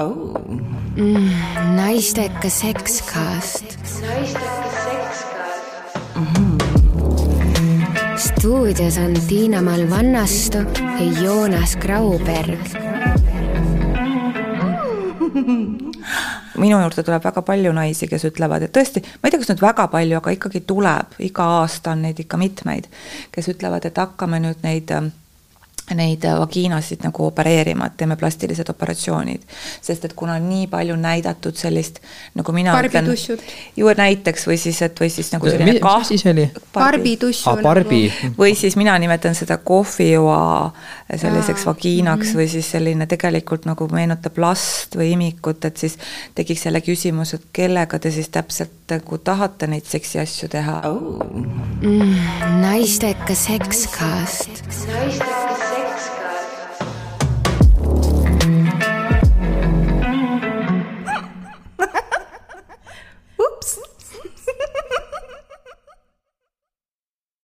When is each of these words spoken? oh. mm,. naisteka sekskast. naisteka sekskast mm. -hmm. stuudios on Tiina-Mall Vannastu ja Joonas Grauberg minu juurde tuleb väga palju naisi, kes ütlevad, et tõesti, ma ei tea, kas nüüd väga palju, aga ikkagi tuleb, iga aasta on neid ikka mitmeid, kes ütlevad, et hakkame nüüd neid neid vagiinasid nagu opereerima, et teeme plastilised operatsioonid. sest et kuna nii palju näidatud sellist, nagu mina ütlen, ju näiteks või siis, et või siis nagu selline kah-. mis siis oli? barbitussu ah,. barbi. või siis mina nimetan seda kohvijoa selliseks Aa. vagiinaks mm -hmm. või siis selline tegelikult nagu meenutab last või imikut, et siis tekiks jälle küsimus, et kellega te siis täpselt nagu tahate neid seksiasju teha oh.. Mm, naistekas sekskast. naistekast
oh. 0.00 0.40
mm,. 0.96 1.30
naisteka 1.76 2.50
sekskast. 2.50 3.64
naisteka 4.02 4.70
sekskast 4.84 6.16
mm. 6.16 6.26
-hmm. 6.26 6.56
stuudios 8.16 8.98
on 8.98 9.14
Tiina-Mall 9.28 9.90
Vannastu 9.90 10.58
ja 10.58 11.22
Joonas 11.22 11.76
Grauberg 11.76 12.60
minu 16.60 16.80
juurde 16.80 17.02
tuleb 17.02 17.24
väga 17.24 17.42
palju 17.42 17.72
naisi, 17.72 18.08
kes 18.08 18.24
ütlevad, 18.28 18.62
et 18.66 18.76
tõesti, 18.76 19.02
ma 19.02 19.28
ei 19.28 19.32
tea, 19.32 19.40
kas 19.40 19.50
nüüd 19.52 19.62
väga 19.64 19.86
palju, 19.92 20.18
aga 20.18 20.34
ikkagi 20.36 20.60
tuleb, 20.68 21.16
iga 21.18 21.46
aasta 21.60 21.94
on 21.94 22.04
neid 22.04 22.20
ikka 22.20 22.36
mitmeid, 22.40 22.90
kes 23.32 23.48
ütlevad, 23.54 23.86
et 23.88 23.98
hakkame 24.00 24.40
nüüd 24.44 24.60
neid 24.66 24.92
neid 25.94 26.24
vagiinasid 26.38 27.04
nagu 27.04 27.26
opereerima, 27.26 27.86
et 27.86 27.96
teeme 27.96 28.16
plastilised 28.16 28.68
operatsioonid. 28.70 29.42
sest 29.82 30.04
et 30.04 30.14
kuna 30.14 30.38
nii 30.38 30.66
palju 30.70 30.96
näidatud 30.96 31.56
sellist, 31.56 32.00
nagu 32.34 32.52
mina 32.52 32.74
ütlen, 32.82 33.10
ju 33.76 33.94
näiteks 33.96 34.46
või 34.46 34.58
siis, 34.60 34.82
et 34.82 35.00
või 35.00 35.10
siis 35.10 35.32
nagu 35.32 35.50
selline 35.50 35.78
kah-. 35.80 35.98
mis 35.98 36.08
siis 36.08 36.26
oli? 36.26 36.48
barbitussu 36.74 37.50
ah,. 37.50 37.62
barbi. 37.62 38.02
või 38.38 38.54
siis 38.58 38.76
mina 38.76 38.98
nimetan 38.98 39.34
seda 39.34 39.58
kohvijoa 39.58 40.72
selliseks 41.16 41.66
Aa. 41.66 41.72
vagiinaks 41.72 42.26
mm 42.26 42.32
-hmm. 42.32 42.40
või 42.40 42.48
siis 42.48 42.70
selline 42.70 43.06
tegelikult 43.06 43.66
nagu 43.66 43.88
meenutab 43.92 44.38
last 44.38 44.96
või 44.96 45.12
imikut, 45.12 45.64
et 45.64 45.76
siis 45.76 45.98
tekiks 46.34 46.66
jälle 46.66 46.80
küsimus, 46.80 47.34
et 47.34 47.42
kellega 47.52 47.98
te 47.98 48.10
siis 48.10 48.28
täpselt 48.28 48.70
nagu 48.90 49.18
tahate 49.18 49.66
neid 49.66 49.84
seksiasju 49.84 50.48
teha 50.48 50.80
oh.. 50.88 51.26
Mm, 51.80 52.14
naistekas 52.60 53.44
sekskast. 53.44 54.62
naistekast 54.86 55.79